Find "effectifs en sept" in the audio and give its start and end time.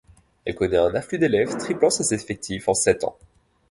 2.15-3.03